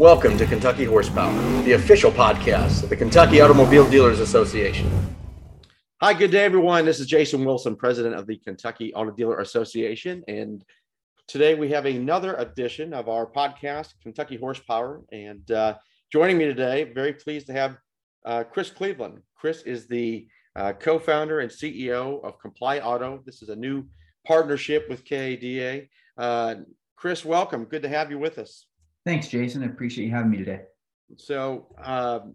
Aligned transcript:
Welcome 0.00 0.38
to 0.38 0.46
Kentucky 0.46 0.86
Horsepower, 0.86 1.62
the 1.64 1.72
official 1.72 2.10
podcast 2.10 2.82
of 2.82 2.88
the 2.88 2.96
Kentucky 2.96 3.42
Automobile 3.42 3.86
Dealers 3.86 4.18
Association. 4.18 4.90
Hi, 6.00 6.14
good 6.14 6.30
day, 6.30 6.42
everyone. 6.42 6.86
This 6.86 7.00
is 7.00 7.06
Jason 7.06 7.44
Wilson, 7.44 7.76
president 7.76 8.14
of 8.14 8.26
the 8.26 8.38
Kentucky 8.38 8.94
Auto 8.94 9.10
Dealer 9.10 9.40
Association. 9.40 10.24
And 10.26 10.64
today 11.28 11.54
we 11.54 11.68
have 11.72 11.84
another 11.84 12.34
edition 12.36 12.94
of 12.94 13.10
our 13.10 13.26
podcast, 13.26 13.92
Kentucky 14.02 14.38
Horsepower. 14.38 15.02
And 15.12 15.50
uh, 15.50 15.76
joining 16.10 16.38
me 16.38 16.46
today, 16.46 16.84
very 16.84 17.12
pleased 17.12 17.46
to 17.48 17.52
have 17.52 17.76
uh, 18.24 18.44
Chris 18.44 18.70
Cleveland. 18.70 19.20
Chris 19.34 19.60
is 19.64 19.86
the 19.86 20.26
uh, 20.56 20.72
co 20.72 20.98
founder 20.98 21.40
and 21.40 21.50
CEO 21.50 22.24
of 22.24 22.38
Comply 22.38 22.78
Auto. 22.78 23.22
This 23.26 23.42
is 23.42 23.50
a 23.50 23.54
new 23.56 23.84
partnership 24.26 24.88
with 24.88 25.04
KADA. 25.04 25.88
Uh, 26.16 26.54
Chris, 26.96 27.22
welcome. 27.22 27.66
Good 27.66 27.82
to 27.82 27.88
have 27.90 28.10
you 28.10 28.18
with 28.18 28.38
us. 28.38 28.64
Thanks, 29.06 29.28
Jason. 29.28 29.62
I 29.62 29.66
appreciate 29.66 30.06
you 30.06 30.10
having 30.10 30.30
me 30.30 30.38
today. 30.38 30.62
So, 31.16 31.66
um, 31.82 32.34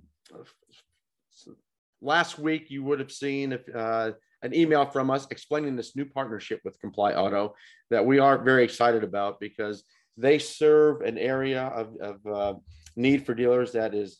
last 2.01 2.39
week 2.39 2.69
you 2.69 2.83
would 2.83 2.99
have 2.99 3.11
seen 3.11 3.53
if, 3.53 3.61
uh, 3.73 4.11
an 4.41 4.53
email 4.53 4.85
from 4.85 5.09
us 5.09 5.27
explaining 5.31 5.75
this 5.75 5.95
new 5.95 6.05
partnership 6.05 6.61
with 6.63 6.79
Comply 6.79 7.13
Auto 7.13 7.55
that 7.89 8.05
we 8.05 8.19
are 8.19 8.43
very 8.43 8.63
excited 8.63 9.03
about 9.03 9.39
because 9.39 9.83
they 10.17 10.37
serve 10.39 11.01
an 11.01 11.17
area 11.17 11.63
of, 11.63 11.95
of 12.01 12.25
uh, 12.27 12.53
need 12.95 13.25
for 13.25 13.33
dealers 13.33 13.71
that 13.71 13.93
is 13.93 14.19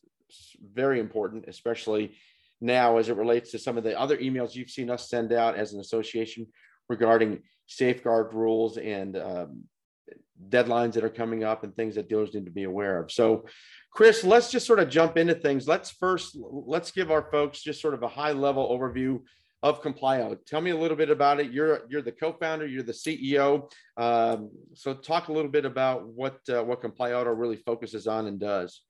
very 0.74 1.00
important, 1.00 1.46
especially 1.48 2.16
now 2.62 2.98
as 2.98 3.10
it 3.10 3.18
relates 3.18 3.52
to 3.52 3.60
some 3.60 3.78
of 3.78 3.84
the 3.84 4.00
other 4.00 4.18
emails 4.18 4.56
you've 4.56 4.70
seen 4.70 4.90
us 4.90 5.10
send 5.10 5.32
out 5.32 5.56
as 5.56 5.74
an 5.74 5.80
association 5.80 6.48
regarding 6.90 7.42
safeguard 7.68 8.34
rules 8.34 8.78
and 8.78 9.18
um, 9.18 9.64
deadlines 10.50 10.94
that 10.94 11.04
are 11.04 11.10
coming 11.10 11.44
up 11.44 11.64
and 11.64 11.76
things 11.76 11.96
that 11.96 12.10
dealers 12.10 12.34
need 12.34 12.46
to 12.46 12.52
be 12.52 12.64
aware 12.64 13.00
of. 13.00 13.12
So, 13.12 13.46
Chris, 13.92 14.24
let's 14.24 14.52
just 14.52 14.68
sort 14.68 14.80
of 14.80 14.90
jump 14.90 15.18
into 15.18 15.36
things. 15.36 15.68
Let's 15.68 15.92
first 15.92 16.38
let's 16.40 16.92
give 16.92 17.12
our 17.12 17.30
folks 17.32 17.62
just 17.62 17.82
sort 17.82 17.94
of 17.94 18.04
a 18.04 18.08
high 18.08 18.34
level 18.34 18.70
overview 18.70 19.22
of 19.64 19.82
Comply 19.82 20.22
Auto. 20.22 20.38
Tell 20.46 20.62
me 20.62 20.72
a 20.72 20.78
little 20.78 20.98
bit 20.98 21.10
about 21.10 21.40
it. 21.40 21.52
You're 21.52 21.82
you're 21.90 22.02
the 22.02 22.12
co-founder, 22.12 22.68
you're 22.68 22.84
the 22.84 22.92
CEO. 22.92 23.72
Um, 23.98 24.52
so, 24.74 24.94
talk 24.94 25.30
a 25.30 25.34
little 25.34 25.52
bit 25.52 25.66
about 25.66 26.08
what 26.08 26.40
uh, 26.50 26.64
what 26.64 26.82
Comply 26.82 27.14
Auto 27.14 27.32
really 27.32 27.58
focuses 27.58 28.08
on 28.08 28.28
and 28.28 28.40
does. 28.40 28.82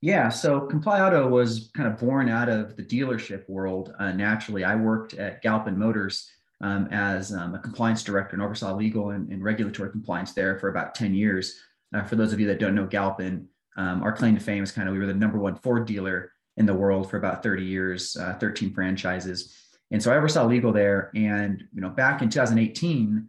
Yeah, 0.00 0.28
so 0.28 0.60
Comply 0.60 1.00
Auto 1.00 1.26
was 1.26 1.70
kind 1.76 1.92
of 1.92 1.98
born 1.98 2.28
out 2.28 2.48
of 2.48 2.76
the 2.76 2.84
dealership 2.84 3.48
world. 3.48 3.92
Uh, 3.98 4.12
naturally, 4.12 4.62
I 4.62 4.76
worked 4.76 5.14
at 5.14 5.42
Galpin 5.42 5.76
Motors 5.76 6.30
um, 6.60 6.88
as 6.90 7.32
um, 7.32 7.54
a 7.54 7.58
compliance 7.58 8.02
director 8.02 8.34
and 8.34 8.42
oversaw 8.42 8.74
legal 8.74 9.10
and, 9.10 9.30
and, 9.30 9.44
regulatory 9.44 9.90
compliance 9.90 10.32
there 10.32 10.58
for 10.58 10.68
about 10.68 10.94
10 10.94 11.14
years. 11.14 11.60
Uh, 11.94 12.02
for 12.02 12.16
those 12.16 12.32
of 12.32 12.40
you 12.40 12.46
that 12.48 12.58
don't 12.58 12.74
know 12.74 12.86
Galpin, 12.86 13.46
um, 13.76 14.02
our 14.02 14.12
claim 14.12 14.34
to 14.34 14.40
fame 14.40 14.64
is 14.64 14.72
kind 14.72 14.88
of 14.88 14.92
we 14.92 14.98
were 14.98 15.06
the 15.06 15.14
number 15.14 15.38
one 15.38 15.54
Ford 15.54 15.86
dealer 15.86 16.32
in 16.56 16.66
the 16.66 16.74
world 16.74 17.08
for 17.08 17.16
about 17.16 17.42
30 17.42 17.64
years, 17.64 18.16
uh, 18.16 18.34
13 18.34 18.74
franchises. 18.74 19.56
And 19.90 20.02
so 20.02 20.12
I 20.12 20.16
oversaw 20.16 20.46
legal 20.46 20.72
there. 20.72 21.10
And 21.14 21.62
you 21.72 21.80
know, 21.80 21.88
back 21.88 22.20
in 22.20 22.28
2018, 22.28 23.26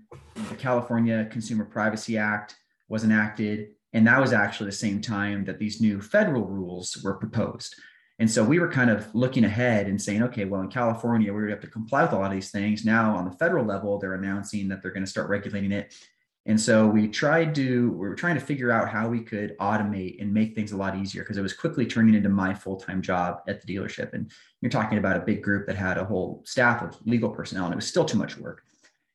the 0.49 0.55
California 0.55 1.27
Consumer 1.31 1.66
Privacy 1.66 2.17
Act 2.17 2.55
was 2.89 3.03
enacted, 3.03 3.69
and 3.93 4.08
that 4.08 4.19
was 4.19 4.33
actually 4.33 4.69
the 4.69 4.75
same 4.75 4.99
time 4.99 5.45
that 5.45 5.59
these 5.59 5.80
new 5.80 6.02
federal 6.02 6.45
rules 6.45 6.97
were 7.03 7.14
proposed. 7.14 7.75
And 8.20 8.30
so 8.30 8.44
we 8.44 8.59
were 8.59 8.70
kind 8.70 8.89
of 8.89 9.14
looking 9.16 9.45
ahead 9.45 9.88
and 9.88 10.00
saying, 10.00 10.23
okay, 10.23 10.44
well, 10.44 10.62
in 10.62 10.67
California, 10.67 11.34
we 11.34 11.42
would 11.42 11.50
have 11.50 11.62
to 11.62 11.67
comply 11.67 12.03
with 12.03 12.12
a 12.12 12.17
lot 12.17 12.26
of 12.26 12.34
these 12.34 12.52
things. 12.52 12.84
Now, 12.84 13.16
on 13.16 13.23
the 13.23 13.31
federal 13.31 13.66
level, 13.66 13.98
they're 13.98 14.14
announcing 14.16 14.67
that 14.67 14.81
they're 14.81 14.92
going 14.92 15.06
to 15.06 15.09
start 15.09 15.30
regulating 15.30 15.72
it. 15.72 15.95
And 16.45 16.59
so 16.59 16.86
we 16.88 17.08
tried 17.08 17.56
to, 17.56 17.92
we 17.92 18.09
were 18.09 18.16
trying 18.16 18.36
to 18.36 18.42
figure 18.42 18.72
out 18.72 18.89
how 18.89 19.08
we 19.08 19.22
could 19.22 19.58
automate 19.59 20.22
and 20.22 20.34
make 20.34 20.53
things 20.53 20.73
a 20.73 20.78
lot 20.78 20.98
easier 20.98 21.22
because 21.22 21.38
it 21.38 21.42
was 21.42 21.53
quickly 21.53 21.86
turning 21.86 22.16
into 22.16 22.30
my 22.30 22.53
full 22.53 22.76
time 22.76 23.02
job 23.02 23.39
at 23.48 23.61
the 23.61 23.73
dealership. 23.73 24.14
And 24.14 24.31
you're 24.61 24.72
talking 24.72 24.98
about 24.98 25.16
a 25.16 25.22
big 25.22 25.42
group 25.42 25.66
that 25.67 25.76
had 25.77 25.98
a 25.98 26.04
whole 26.04 26.42
staff 26.45 26.82
of 26.82 26.98
legal 27.05 27.30
personnel, 27.30 27.66
and 27.66 27.73
it 27.73 27.77
was 27.77 27.88
still 27.88 28.05
too 28.05 28.17
much 28.17 28.38
work. 28.38 28.64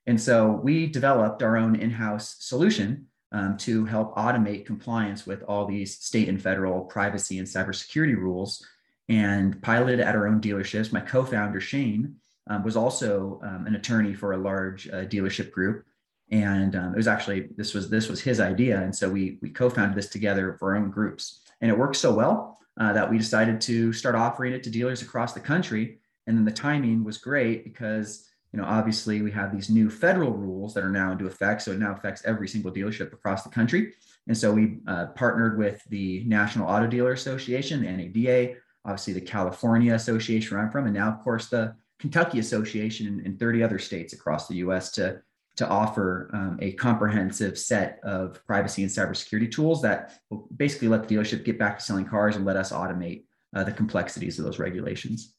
And 0.06 0.20
so 0.20 0.60
we 0.62 0.86
developed 0.86 1.42
our 1.42 1.56
own 1.56 1.76
in 1.76 1.90
house 1.90 2.36
solution 2.38 3.06
um, 3.32 3.56
to 3.58 3.84
help 3.84 4.14
automate 4.16 4.64
compliance 4.64 5.26
with 5.26 5.42
all 5.42 5.66
these 5.66 5.98
state 5.98 6.28
and 6.28 6.40
federal 6.40 6.82
privacy 6.82 7.38
and 7.38 7.48
cybersecurity 7.48 8.16
rules 8.16 8.64
and 9.08 9.60
piloted 9.62 10.00
at 10.00 10.14
our 10.14 10.26
own 10.26 10.40
dealerships. 10.40 10.92
My 10.92 11.00
co-founder 11.00 11.60
Shane 11.60 12.16
um, 12.48 12.62
was 12.62 12.76
also 12.76 13.40
um, 13.42 13.66
an 13.66 13.74
attorney 13.74 14.14
for 14.14 14.32
a 14.32 14.36
large 14.38 14.88
uh, 14.88 15.04
dealership 15.04 15.50
group, 15.50 15.84
and 16.30 16.74
um, 16.76 16.92
it 16.94 16.96
was 16.96 17.08
actually 17.08 17.48
this 17.56 17.74
was 17.74 17.90
this 17.90 18.08
was 18.08 18.20
his 18.20 18.40
idea, 18.40 18.80
and 18.80 18.94
so 18.94 19.08
we 19.08 19.38
we 19.42 19.50
co-founded 19.50 19.96
this 19.96 20.08
together 20.08 20.56
for 20.58 20.72
our 20.72 20.80
own 20.80 20.90
groups, 20.90 21.40
and 21.60 21.70
it 21.70 21.78
worked 21.78 21.96
so 21.96 22.12
well 22.12 22.58
uh, 22.78 22.92
that 22.92 23.10
we 23.10 23.18
decided 23.18 23.60
to 23.62 23.92
start 23.92 24.14
offering 24.14 24.52
it 24.52 24.62
to 24.64 24.70
dealers 24.70 25.02
across 25.02 25.32
the 25.32 25.40
country. 25.40 25.98
And 26.26 26.36
then 26.36 26.44
the 26.44 26.50
timing 26.52 27.04
was 27.04 27.18
great 27.18 27.64
because 27.64 28.28
you 28.52 28.58
know 28.58 28.64
obviously 28.64 29.20
we 29.20 29.30
have 29.32 29.52
these 29.52 29.68
new 29.68 29.90
federal 29.90 30.32
rules 30.32 30.72
that 30.74 30.84
are 30.84 30.90
now 30.90 31.12
into 31.12 31.26
effect, 31.26 31.62
so 31.62 31.72
it 31.72 31.78
now 31.78 31.92
affects 31.92 32.22
every 32.24 32.48
single 32.48 32.72
dealership 32.72 33.12
across 33.12 33.42
the 33.42 33.50
country. 33.50 33.92
And 34.26 34.36
so 34.36 34.52
we 34.52 34.78
uh, 34.86 35.06
partnered 35.14 35.58
with 35.58 35.84
the 35.90 36.24
National 36.24 36.68
Auto 36.68 36.86
Dealer 36.86 37.12
Association, 37.12 37.82
the 37.82 37.92
NADA, 37.92 38.54
obviously 38.84 39.14
the 39.14 39.20
California 39.20 39.94
Association 39.94 40.56
where 40.56 40.64
I'm 40.64 40.70
from, 40.70 40.86
and 40.86 40.94
now, 40.94 41.08
of 41.08 41.22
course, 41.22 41.48
the 41.48 41.74
Kentucky 41.98 42.38
Association 42.38 43.22
and, 43.24 43.38
30 43.38 43.62
other 43.62 43.78
states 43.78 44.12
across 44.12 44.46
the 44.46 44.56
US 44.56 44.92
to, 44.92 45.22
to 45.56 45.66
offer 45.68 46.30
um, 46.34 46.58
a 46.60 46.72
comprehensive 46.72 47.58
set 47.58 48.00
of 48.02 48.44
privacy 48.46 48.82
and 48.82 48.90
cybersecurity 48.90 49.50
tools 49.50 49.80
that 49.82 50.20
will 50.28 50.48
basically 50.56 50.88
let 50.88 51.06
the 51.06 51.14
dealership 51.14 51.44
get 51.44 51.58
back 51.58 51.78
to 51.78 51.84
selling 51.84 52.04
cars 52.04 52.36
and 52.36 52.44
let 52.44 52.56
us 52.56 52.72
automate 52.72 53.24
uh, 53.54 53.64
the 53.64 53.72
complexities 53.72 54.38
of 54.38 54.44
those 54.44 54.58
regulations. 54.58 55.34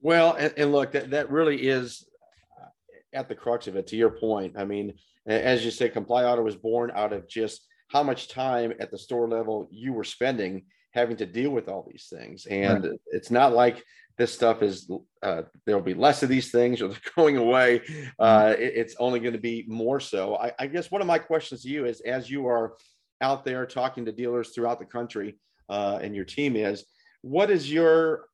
Well, 0.00 0.34
and, 0.34 0.52
and 0.56 0.72
look, 0.72 0.92
that, 0.92 1.10
that 1.10 1.30
really 1.30 1.68
is 1.68 2.04
uh, 2.60 2.68
at 3.12 3.28
the 3.28 3.34
crux 3.34 3.66
of 3.66 3.76
it, 3.76 3.86
to 3.88 3.96
your 3.96 4.10
point. 4.10 4.54
I 4.58 4.64
mean, 4.64 4.94
as 5.26 5.64
you 5.64 5.70
say, 5.70 5.88
Comply 5.88 6.24
Auto 6.24 6.42
was 6.42 6.56
born 6.56 6.90
out 6.94 7.12
of 7.12 7.28
just 7.28 7.66
how 7.88 8.02
much 8.02 8.28
time 8.28 8.72
at 8.80 8.90
the 8.90 8.98
store 8.98 9.28
level 9.28 9.68
you 9.70 9.92
were 9.92 10.04
spending 10.04 10.64
having 10.92 11.16
to 11.16 11.26
deal 11.26 11.50
with 11.50 11.68
all 11.68 11.86
these 11.88 12.08
things. 12.10 12.46
And 12.46 12.84
right. 12.84 12.92
it's 13.12 13.30
not 13.30 13.52
like 13.52 13.82
this 14.18 14.34
stuff 14.34 14.62
is 14.62 14.90
uh, 15.22 15.42
there'll 15.64 15.80
be 15.80 15.94
less 15.94 16.22
of 16.22 16.28
these 16.28 16.50
things 16.50 16.82
or 16.82 16.88
they're 16.88 16.98
going 17.16 17.36
away. 17.36 17.78
Mm-hmm. 17.80 18.08
Uh, 18.18 18.54
it, 18.58 18.72
it's 18.76 18.96
only 18.98 19.20
going 19.20 19.32
to 19.32 19.40
be 19.40 19.64
more 19.68 20.00
so. 20.00 20.36
I, 20.36 20.52
I, 20.58 20.66
guess 20.66 20.90
one 20.90 21.00
of 21.00 21.06
my 21.06 21.18
questions 21.18 21.62
to 21.62 21.68
you 21.68 21.86
is 21.86 22.00
as 22.00 22.30
you 22.30 22.46
are 22.46 22.74
out 23.20 23.44
there 23.44 23.64
talking 23.66 24.04
to 24.04 24.12
dealers 24.12 24.50
throughout 24.50 24.78
the 24.78 24.84
country 24.84 25.38
uh, 25.68 26.00
and 26.02 26.14
your 26.14 26.24
team 26.24 26.56
is, 26.56 26.84
what 27.22 27.50
is 27.50 27.72
your, 27.72 28.26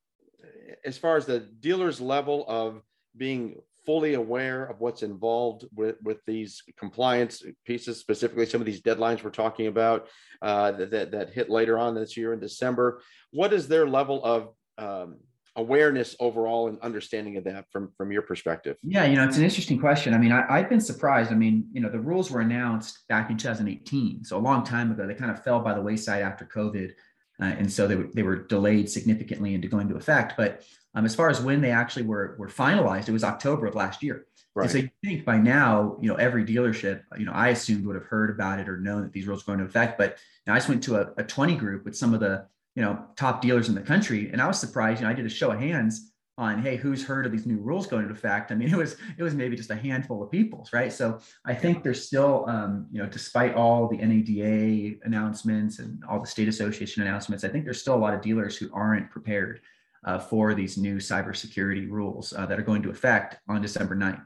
as 0.83 0.97
far 0.97 1.17
as 1.17 1.25
the 1.25 1.39
dealer's 1.39 2.01
level 2.01 2.45
of 2.47 2.81
being 3.15 3.55
fully 3.87 4.15
aware 4.15 4.65
of 4.65 4.81
what's 4.81 5.01
involved 5.01 5.65
with, 5.73 5.95
with 6.03 6.17
these 6.27 6.61
compliance 6.77 7.41
pieces, 7.65 7.97
specifically 7.99 8.45
some 8.45 8.61
of 8.61 8.67
these 8.67 8.81
deadlines 8.81 9.23
we're 9.23 9.29
talking 9.29 9.67
about 9.67 10.09
uh, 10.41 10.73
that, 10.73 11.09
that 11.11 11.29
hit 11.29 11.49
later 11.49 11.79
on 11.79 11.95
this 11.95 12.17
year 12.17 12.33
in 12.33 12.39
December. 12.39 13.01
What 13.31 13.53
is 13.53 13.69
their 13.69 13.87
level 13.87 14.23
of 14.25 14.49
um, 14.77 15.15
awareness 15.55 16.17
overall 16.19 16.67
and 16.67 16.77
understanding 16.81 17.37
of 17.37 17.45
that 17.45 17.65
from, 17.71 17.93
from 17.97 18.11
your 18.11 18.23
perspective? 18.23 18.75
Yeah, 18.83 19.05
you 19.05 19.15
know, 19.15 19.23
it's 19.23 19.37
an 19.37 19.43
interesting 19.43 19.79
question. 19.79 20.13
I 20.13 20.17
mean, 20.17 20.33
I, 20.33 20.57
have 20.57 20.69
been 20.69 20.81
surprised. 20.81 21.31
I 21.31 21.35
mean, 21.35 21.65
you 21.71 21.79
know, 21.79 21.89
the 21.89 21.99
rules 21.99 22.29
were 22.29 22.41
announced 22.41 23.07
back 23.07 23.29
in 23.29 23.37
2018, 23.37 24.25
so 24.25 24.37
a 24.37 24.39
long 24.39 24.65
time 24.65 24.91
ago. 24.91 25.07
They 25.07 25.15
kind 25.15 25.31
of 25.31 25.41
fell 25.45 25.61
by 25.61 25.73
the 25.73 25.81
wayside 25.81 26.23
after 26.23 26.45
COVID. 26.45 26.91
Uh, 27.39 27.45
and 27.45 27.71
so 27.71 27.87
they, 27.87 27.95
they 28.13 28.23
were 28.23 28.35
delayed 28.35 28.89
significantly 28.89 29.53
into 29.53 29.67
going 29.67 29.87
into 29.87 29.95
effect. 29.95 30.33
But 30.37 30.63
um, 30.95 31.05
as 31.05 31.15
far 31.15 31.29
as 31.29 31.39
when 31.39 31.61
they 31.61 31.71
actually 31.71 32.03
were 32.03 32.35
were 32.39 32.47
finalized, 32.47 33.07
it 33.07 33.11
was 33.11 33.23
October 33.23 33.67
of 33.67 33.75
last 33.75 34.01
year. 34.01 34.25
Right. 34.55 34.63
And 34.63 34.71
so 34.71 34.77
you 34.79 34.89
think 35.05 35.25
by 35.25 35.37
now, 35.37 35.97
you 36.01 36.09
know, 36.09 36.15
every 36.15 36.43
dealership, 36.43 37.03
you 37.17 37.25
know, 37.25 37.31
I 37.31 37.49
assumed 37.49 37.85
would 37.85 37.95
have 37.95 38.05
heard 38.05 38.31
about 38.31 38.59
it 38.59 38.67
or 38.67 38.79
known 38.79 39.03
that 39.03 39.13
these 39.13 39.27
rules 39.27 39.45
were 39.45 39.51
going 39.53 39.59
into 39.59 39.69
effect. 39.69 39.99
But 39.99 40.17
you 40.45 40.51
know, 40.51 40.53
I 40.53 40.57
just 40.57 40.69
went 40.69 40.83
to 40.85 40.95
a, 40.95 41.13
a 41.17 41.23
20 41.23 41.55
group 41.55 41.85
with 41.85 41.95
some 41.95 42.15
of 42.15 42.19
the, 42.19 42.47
you 42.75 42.81
know, 42.81 43.05
top 43.15 43.41
dealers 43.41 43.69
in 43.69 43.75
the 43.75 43.81
country, 43.81 44.29
and 44.31 44.41
I 44.41 44.47
was 44.47 44.59
surprised. 44.59 45.01
You 45.01 45.05
know, 45.05 45.11
I 45.11 45.15
did 45.15 45.25
a 45.27 45.29
show 45.29 45.51
of 45.51 45.59
hands 45.59 46.11
on, 46.37 46.61
hey, 46.61 46.75
who's 46.75 47.03
heard 47.03 47.25
of 47.25 47.31
these 47.31 47.45
new 47.45 47.57
rules 47.57 47.87
going 47.87 48.03
into 48.03 48.13
effect? 48.13 48.51
I 48.51 48.55
mean, 48.55 48.69
it 48.73 48.77
was 48.77 48.95
it 49.17 49.23
was 49.23 49.33
maybe 49.33 49.55
just 49.55 49.71
a 49.71 49.75
handful 49.75 50.21
of 50.23 50.31
people's, 50.31 50.71
right? 50.73 50.91
So 50.91 51.19
I 51.45 51.53
think 51.53 51.83
there's 51.83 52.05
still, 52.05 52.45
um, 52.47 52.87
you 52.91 53.01
know, 53.01 53.07
despite 53.07 53.55
all 53.55 53.87
the 53.87 53.97
NADA 53.97 54.99
announcements 55.03 55.79
and 55.79 56.03
all 56.09 56.19
the 56.19 56.27
state 56.27 56.47
association 56.47 57.01
announcements, 57.01 57.43
I 57.43 57.49
think 57.49 57.65
there's 57.65 57.81
still 57.81 57.95
a 57.95 58.03
lot 58.03 58.13
of 58.13 58.21
dealers 58.21 58.55
who 58.55 58.69
aren't 58.73 59.09
prepared 59.09 59.61
uh, 60.05 60.19
for 60.19 60.53
these 60.53 60.77
new 60.77 60.97
cybersecurity 60.97 61.89
rules 61.89 62.33
uh, 62.33 62.45
that 62.45 62.59
are 62.59 62.63
going 62.63 62.81
to 62.83 62.89
effect 62.89 63.37
on 63.49 63.61
December 63.61 63.95
9th. 63.95 64.23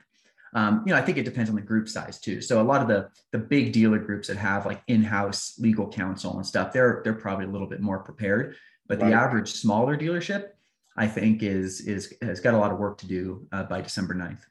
Um, 0.53 0.83
you 0.85 0.93
know, 0.93 0.99
I 0.99 1.01
think 1.01 1.17
it 1.17 1.23
depends 1.23 1.49
on 1.49 1.55
the 1.55 1.61
group 1.61 1.87
size 1.87 2.19
too. 2.19 2.41
So 2.41 2.61
a 2.61 2.63
lot 2.63 2.81
of 2.81 2.87
the 2.87 3.09
the 3.31 3.37
big 3.37 3.71
dealer 3.71 3.99
groups 3.99 4.27
that 4.27 4.37
have 4.37 4.65
like 4.65 4.81
in-house 4.87 5.57
legal 5.59 5.87
counsel 5.87 6.35
and 6.35 6.45
stuff, 6.45 6.73
they're 6.73 7.01
they're 7.03 7.13
probably 7.13 7.45
a 7.45 7.49
little 7.49 7.67
bit 7.67 7.79
more 7.79 7.99
prepared. 7.99 8.57
But 8.87 8.99
right. 8.99 9.11
the 9.11 9.15
average 9.15 9.53
smaller 9.53 9.95
dealership, 9.97 10.49
I 10.97 11.07
think, 11.07 11.43
is 11.43 11.81
is 11.81 12.13
has 12.21 12.39
got 12.39 12.53
a 12.53 12.57
lot 12.57 12.71
of 12.71 12.79
work 12.79 12.97
to 12.99 13.07
do 13.07 13.47
uh, 13.51 13.63
by 13.63 13.81
December 13.81 14.13
9th. 14.13 14.41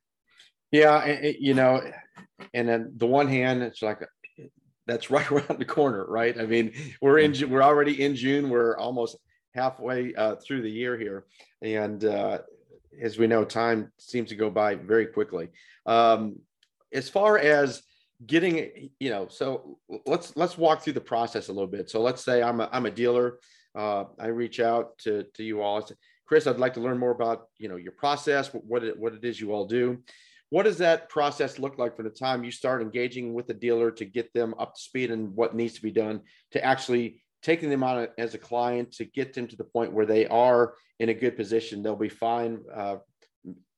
Yeah, 0.71 1.05
it, 1.05 1.37
you 1.41 1.55
know, 1.55 1.83
and 2.55 2.69
then 2.69 2.93
the 2.97 3.07
one 3.07 3.29
hand, 3.29 3.63
it's 3.63 3.83
like 3.83 4.01
that's 4.87 5.11
right 5.11 5.31
around 5.33 5.59
the 5.59 5.65
corner, 5.65 6.05
right? 6.07 6.39
I 6.39 6.47
mean, 6.47 6.73
we're 7.01 7.19
in 7.19 7.35
we're 7.51 7.63
already 7.63 8.03
in 8.03 8.15
June. 8.15 8.51
We're 8.51 8.77
almost 8.77 9.17
halfway 9.55 10.15
uh, 10.15 10.37
through 10.37 10.63
the 10.63 10.71
year 10.71 10.99
here, 10.99 11.25
and 11.63 12.05
uh, 12.05 12.39
as 13.01 13.19
we 13.19 13.27
know, 13.27 13.45
time 13.45 13.93
seems 13.99 14.29
to 14.31 14.37
go 14.37 14.51
by 14.51 14.75
very 14.75 15.07
quickly. 15.07 15.49
Um, 15.87 16.37
as 16.93 17.09
far 17.09 17.39
as 17.39 17.83
getting, 18.27 18.91
you 18.99 19.11
know, 19.11 19.29
so 19.29 19.79
let's 20.07 20.37
let's 20.37 20.59
walk 20.59 20.83
through 20.83 20.95
the 20.95 21.01
process 21.01 21.49
a 21.49 21.53
little 21.53 21.69
bit. 21.69 21.89
So 21.91 22.01
let's 22.01 22.25
say 22.25 22.43
I'm 22.43 22.61
a 22.61 22.69
I'm 22.73 22.87
a 22.87 22.91
dealer. 22.91 23.39
Uh, 23.75 24.05
I 24.19 24.27
reach 24.27 24.61
out 24.61 24.99
to 24.99 25.25
to 25.35 25.43
you 25.43 25.63
all. 25.63 25.87
Say, 25.87 25.95
Chris, 26.31 26.47
I'd 26.47 26.59
like 26.59 26.75
to 26.75 26.81
learn 26.81 26.97
more 26.97 27.11
about 27.11 27.49
you 27.59 27.69
know 27.69 27.75
your 27.75 27.91
process, 27.91 28.51
what 28.53 28.85
it, 28.85 28.97
what 28.97 29.15
it 29.15 29.25
is 29.25 29.41
you 29.41 29.53
all 29.53 29.67
do. 29.67 29.99
What 30.51 30.63
does 30.63 30.79
that 30.79 31.09
process 31.09 31.59
look 31.59 31.77
like 31.77 31.97
from 31.97 32.05
the 32.05 32.11
time 32.13 32.45
you 32.45 32.53
start 32.53 32.83
engaging 32.83 33.35
with 33.35 33.49
the 33.49 33.55
dealer 33.55 33.91
to 33.91 34.05
get 34.05 34.33
them 34.33 34.55
up 34.57 34.77
to 34.77 34.81
speed 34.81 35.11
and 35.11 35.35
what 35.35 35.57
needs 35.57 35.75
to 35.75 35.83
be 35.83 35.91
done 35.91 36.21
to 36.53 36.65
actually 36.65 37.21
taking 37.43 37.69
them 37.69 37.83
on 37.83 38.07
as 38.17 38.35
a 38.35 38.39
client 38.39 38.93
to 38.93 39.07
get 39.07 39.35
them 39.35 39.49
to 39.49 39.57
the 39.57 39.65
point 39.65 39.93
where 39.93 40.07
they 40.07 40.29
are 40.29 40.75
in 41.01 41.09
a 41.09 41.15
good 41.15 41.37
position? 41.37 41.83
They'll 41.83 41.97
be 41.97 42.09
fine 42.09 42.61
uh, 42.73 42.99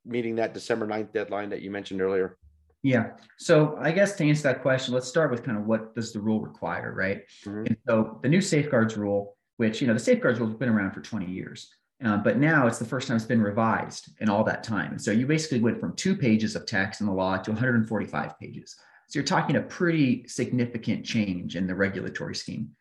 meeting 0.05 0.35
that 0.35 0.53
December 0.53 0.85
9th 0.85 1.11
deadline 1.11 1.49
that 1.49 1.63
you 1.63 1.71
mentioned 1.71 2.01
earlier. 2.01 2.37
Yeah. 2.83 3.13
So 3.39 3.77
I 3.79 3.91
guess 3.91 4.15
to 4.17 4.29
answer 4.29 4.43
that 4.43 4.61
question, 4.61 4.93
let's 4.93 5.07
start 5.07 5.31
with 5.31 5.43
kind 5.43 5.57
of 5.57 5.65
what 5.65 5.95
does 5.95 6.13
the 6.13 6.19
rule 6.19 6.41
require, 6.41 6.93
right? 6.93 7.23
Mm-hmm. 7.45 7.65
And 7.65 7.77
so 7.87 8.19
the 8.21 8.29
new 8.29 8.41
safeguards 8.41 8.95
rule, 8.95 9.37
which, 9.57 9.81
you 9.81 9.87
know, 9.87 9.93
the 9.93 9.99
safeguards 9.99 10.39
rule 10.39 10.49
has 10.49 10.57
been 10.57 10.69
around 10.69 10.91
for 10.91 11.01
20 11.01 11.25
years. 11.25 11.73
Uh, 12.03 12.17
but 12.17 12.37
now 12.37 12.67
it's 12.67 12.79
the 12.79 12.85
first 12.85 13.07
time 13.07 13.15
it's 13.15 13.25
been 13.25 13.41
revised 13.41 14.09
in 14.19 14.29
all 14.29 14.43
that 14.43 14.63
time. 14.63 14.91
And 14.91 15.01
so 15.01 15.11
you 15.11 15.25
basically 15.25 15.61
went 15.61 15.79
from 15.79 15.95
two 15.95 16.15
pages 16.15 16.55
of 16.55 16.65
text 16.65 16.99
in 16.99 17.07
the 17.07 17.13
law 17.13 17.37
to 17.37 17.51
145 17.51 18.39
pages. 18.39 18.75
So 19.07 19.19
you're 19.19 19.25
talking 19.25 19.55
a 19.55 19.61
pretty 19.61 20.27
significant 20.27 21.05
change 21.05 21.55
in 21.55 21.67
the 21.67 21.75
regulatory 21.75 22.35
scheme. 22.35 22.71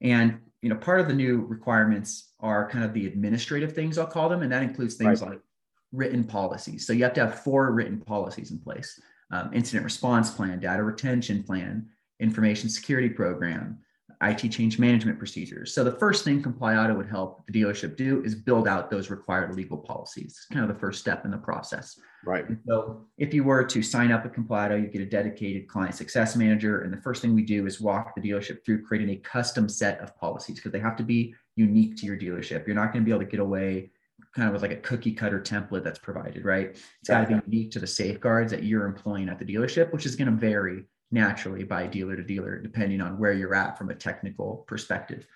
And 0.00 0.38
you 0.62 0.68
know, 0.68 0.76
part 0.76 1.00
of 1.00 1.08
the 1.08 1.14
new 1.14 1.42
requirements 1.42 2.32
are 2.40 2.68
kind 2.68 2.84
of 2.84 2.92
the 2.92 3.06
administrative 3.06 3.72
things, 3.72 3.98
I'll 3.98 4.06
call 4.06 4.28
them, 4.28 4.42
and 4.42 4.50
that 4.52 4.62
includes 4.62 4.94
things 4.94 5.20
right. 5.20 5.32
like 5.32 5.40
written 5.92 6.24
policies. 6.24 6.86
So 6.86 6.92
you 6.92 7.04
have 7.04 7.14
to 7.14 7.26
have 7.26 7.40
four 7.40 7.72
written 7.72 8.00
policies 8.00 8.52
in 8.52 8.58
place: 8.58 9.00
um, 9.30 9.50
incident 9.52 9.84
response 9.84 10.30
plan, 10.30 10.60
data 10.60 10.82
retention 10.82 11.42
plan, 11.42 11.88
information 12.20 12.68
security 12.68 13.08
program, 13.08 13.78
IT 14.22 14.48
change 14.50 14.78
management 14.78 15.18
procedures. 15.18 15.74
So 15.74 15.82
the 15.82 15.92
first 15.92 16.24
thing 16.24 16.42
Comply 16.42 16.76
Auto 16.76 16.94
would 16.94 17.08
help 17.08 17.44
the 17.46 17.52
dealership 17.52 17.96
do 17.96 18.22
is 18.24 18.36
build 18.36 18.68
out 18.68 18.88
those 18.88 19.10
required 19.10 19.54
legal 19.56 19.76
policies. 19.76 20.38
It's 20.38 20.46
kind 20.46 20.62
of 20.62 20.72
the 20.72 20.78
first 20.78 21.00
step 21.00 21.24
in 21.24 21.32
the 21.32 21.38
process. 21.38 21.98
Right. 22.24 22.48
And 22.48 22.58
so 22.66 23.06
if 23.18 23.34
you 23.34 23.42
were 23.42 23.64
to 23.64 23.82
sign 23.82 24.12
up 24.12 24.22
with 24.22 24.32
Comply 24.32 24.66
Auto, 24.66 24.76
you 24.76 24.86
get 24.86 25.02
a 25.02 25.06
dedicated 25.06 25.66
client 25.66 25.96
success 25.96 26.36
manager. 26.36 26.82
And 26.82 26.92
the 26.92 27.00
first 27.00 27.20
thing 27.20 27.34
we 27.34 27.42
do 27.42 27.66
is 27.66 27.80
walk 27.80 28.14
the 28.14 28.20
dealership 28.20 28.64
through 28.64 28.84
creating 28.84 29.10
a 29.10 29.16
custom 29.16 29.68
set 29.68 30.00
of 30.00 30.16
policies 30.16 30.56
because 30.56 30.70
they 30.70 30.78
have 30.78 30.96
to 30.96 31.02
be 31.02 31.34
unique 31.56 31.96
to 31.96 32.06
your 32.06 32.16
dealership. 32.16 32.66
You're 32.66 32.76
not 32.76 32.92
going 32.92 33.04
to 33.04 33.04
be 33.04 33.10
able 33.10 33.24
to 33.24 33.30
get 33.30 33.40
away 33.40 33.90
kind 34.36 34.48
of 34.48 34.52
with 34.52 34.62
like 34.62 34.70
a 34.72 34.80
cookie 34.80 35.12
cutter 35.12 35.40
template 35.40 35.82
that's 35.82 35.98
provided, 35.98 36.44
right? 36.44 36.70
It's 36.70 37.08
got 37.08 37.22
to 37.22 37.26
be 37.26 37.42
unique 37.50 37.72
to 37.72 37.80
the 37.80 37.86
safeguards 37.86 38.52
that 38.52 38.62
you're 38.62 38.86
employing 38.86 39.28
at 39.28 39.38
the 39.38 39.44
dealership, 39.44 39.92
which 39.92 40.06
is 40.06 40.16
going 40.16 40.30
to 40.30 40.36
vary 40.36 40.84
naturally 41.12 41.62
by 41.62 41.86
dealer 41.86 42.16
to 42.16 42.22
dealer, 42.22 42.58
depending 42.58 43.00
on 43.00 43.18
where 43.18 43.32
you're 43.32 43.54
at 43.54 43.78
from 43.78 43.90
a 43.90 43.94
technical 43.94 44.64
perspective. 44.66 45.26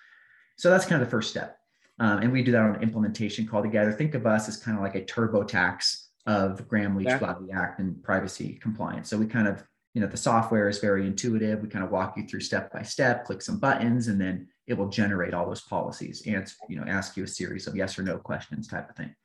So 0.57 0.69
that's 0.69 0.85
kind 0.85 1.01
of 1.01 1.07
the 1.07 1.11
first 1.11 1.29
step. 1.29 1.59
Um, 1.99 2.19
and 2.19 2.31
we 2.31 2.43
do 2.43 2.51
that 2.51 2.61
on 2.61 2.75
an 2.75 2.83
implementation 2.83 3.47
call 3.47 3.61
together. 3.61 3.91
Think 3.91 4.15
of 4.15 4.25
us 4.25 4.47
as 4.47 4.57
kind 4.57 4.77
of 4.77 4.83
like 4.83 4.95
a 4.95 5.01
TurboTax 5.01 6.07
of 6.25 6.67
Gramm 6.67 6.95
Leach 6.95 7.07
yeah. 7.07 7.35
Act 7.55 7.79
and 7.79 8.03
privacy 8.03 8.59
compliance. 8.61 9.09
So 9.09 9.17
we 9.17 9.25
kind 9.25 9.47
of, 9.47 9.63
you 9.93 10.01
know, 10.01 10.07
the 10.07 10.17
software 10.17 10.67
is 10.67 10.79
very 10.79 11.07
intuitive. 11.07 11.61
We 11.61 11.69
kind 11.69 11.85
of 11.85 11.89
walk 11.89 12.17
you 12.17 12.27
through 12.27 12.41
step 12.41 12.71
by 12.71 12.83
step, 12.83 13.25
click 13.25 13.41
some 13.41 13.57
buttons, 13.57 14.09
and 14.09 14.19
then 14.19 14.47
it 14.67 14.75
will 14.75 14.89
generate 14.89 15.33
all 15.33 15.47
those 15.47 15.61
policies 15.61 16.21
and, 16.27 16.51
you 16.69 16.77
know, 16.77 16.85
ask 16.85 17.17
you 17.17 17.23
a 17.23 17.27
series 17.27 17.65
of 17.65 17.75
yes 17.75 17.97
or 17.97 18.03
no 18.03 18.17
questions 18.17 18.67
type 18.67 18.89
of 18.89 18.95
thing. 18.95 19.15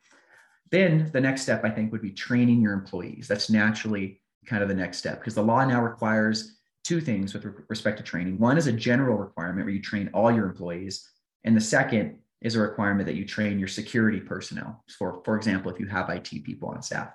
Then 0.71 1.11
the 1.13 1.21
next 1.21 1.43
step, 1.43 1.65
I 1.65 1.71
think, 1.71 1.93
would 1.93 2.01
be 2.01 2.13
training 2.13 2.63
your 2.63 2.73
employees. 2.73 3.29
That's 3.29 3.51
naturally 3.51 4.22
kind 4.47 4.63
of 4.63 4.69
the 4.69 4.75
next 4.75 4.99
step 4.99 5.21
because 5.21 5.35
the 5.35 5.43
law 5.43 5.65
now 5.65 5.83
requires 5.83 6.59
two 6.85 7.01
things 7.01 7.33
with 7.33 7.47
respect 7.69 7.97
to 7.99 8.03
training. 8.03 8.39
One 8.39 8.59
is 8.59 8.67
a 8.67 8.73
general 8.73 9.17
requirement 9.17 9.67
where 9.67 9.75
you 9.75 9.83
train 9.83 10.11
all 10.13 10.33
your 10.33 10.47
employees, 10.47 11.09
and 11.45 11.57
the 11.57 11.61
second 11.61 12.19
is 12.41 12.57
a 12.57 12.61
requirement 12.61 13.07
that 13.07 13.15
you 13.15 13.25
train 13.25 13.59
your 13.59 13.69
security 13.69 14.21
personnel. 14.21 14.85
For 14.99 15.23
for 15.25 15.37
example, 15.37 15.71
if 15.71 15.79
you 15.79 15.87
have 15.87 16.11
IT 16.11 16.45
people 16.45 16.69
on 16.71 16.83
staff, 16.83 17.13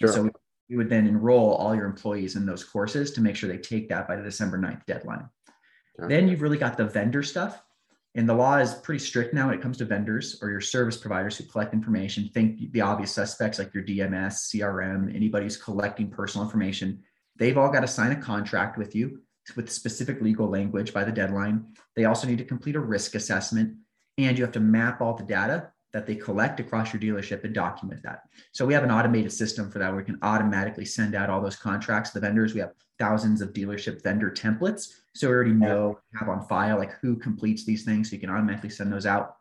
sure. 0.00 0.08
so 0.08 0.22
we, 0.22 0.30
we 0.70 0.76
would 0.76 0.88
then 0.88 1.06
enroll 1.06 1.54
all 1.54 1.74
your 1.74 1.86
employees 1.86 2.36
in 2.36 2.46
those 2.46 2.64
courses 2.64 3.10
to 3.12 3.20
make 3.20 3.36
sure 3.36 3.48
they 3.48 3.58
take 3.58 3.88
that 3.88 4.08
by 4.08 4.16
the 4.16 4.22
December 4.22 4.58
9th 4.58 4.86
deadline. 4.86 5.28
Then 5.98 6.28
you've 6.28 6.40
really 6.40 6.56
got 6.56 6.78
the 6.78 6.86
vendor 6.86 7.22
stuff. 7.22 7.62
And 8.16 8.28
the 8.28 8.34
law 8.34 8.56
is 8.56 8.74
pretty 8.74 8.98
strict 9.04 9.34
now 9.34 9.46
when 9.46 9.54
it 9.54 9.62
comes 9.62 9.78
to 9.78 9.84
vendors 9.84 10.38
or 10.42 10.50
your 10.50 10.60
service 10.60 10.96
providers 10.96 11.36
who 11.36 11.44
collect 11.44 11.72
information. 11.72 12.28
Think 12.34 12.72
the 12.72 12.80
obvious 12.80 13.12
suspects 13.12 13.58
like 13.58 13.72
your 13.72 13.84
DMS, 13.84 14.50
CRM, 14.50 15.14
anybody 15.14 15.44
who's 15.44 15.56
collecting 15.56 16.10
personal 16.10 16.44
information. 16.44 17.02
They've 17.36 17.56
all 17.56 17.70
got 17.70 17.80
to 17.80 17.86
sign 17.86 18.10
a 18.10 18.20
contract 18.20 18.76
with 18.76 18.96
you 18.96 19.20
with 19.56 19.70
specific 19.70 20.20
legal 20.20 20.48
language 20.48 20.92
by 20.92 21.04
the 21.04 21.12
deadline. 21.12 21.64
They 21.94 22.04
also 22.04 22.26
need 22.26 22.38
to 22.38 22.44
complete 22.44 22.76
a 22.76 22.80
risk 22.80 23.14
assessment 23.14 23.76
and 24.18 24.36
you 24.36 24.44
have 24.44 24.52
to 24.52 24.60
map 24.60 25.00
all 25.00 25.14
the 25.14 25.24
data 25.24 25.70
that 25.92 26.06
they 26.06 26.14
collect 26.14 26.60
across 26.60 26.92
your 26.92 27.02
dealership 27.02 27.42
and 27.44 27.54
document 27.54 28.02
that. 28.02 28.22
So 28.52 28.64
we 28.64 28.74
have 28.74 28.84
an 28.84 28.90
automated 28.90 29.32
system 29.32 29.70
for 29.70 29.78
that 29.78 29.88
where 29.88 29.98
we 29.98 30.04
can 30.04 30.18
automatically 30.22 30.84
send 30.84 31.14
out 31.14 31.30
all 31.30 31.40
those 31.40 31.56
contracts 31.56 32.10
to 32.10 32.20
the 32.20 32.26
vendors. 32.26 32.54
We 32.54 32.60
have 32.60 32.74
thousands 32.98 33.40
of 33.40 33.52
dealership 33.52 34.02
vendor 34.02 34.30
templates. 34.30 34.99
So 35.14 35.28
we 35.28 35.34
already 35.34 35.52
know, 35.52 35.98
have 36.14 36.28
on 36.28 36.46
file, 36.46 36.78
like 36.78 36.92
who 37.00 37.16
completes 37.16 37.64
these 37.64 37.84
things. 37.84 38.10
So 38.10 38.14
you 38.14 38.20
can 38.20 38.30
automatically 38.30 38.70
send 38.70 38.92
those 38.92 39.06
out. 39.06 39.36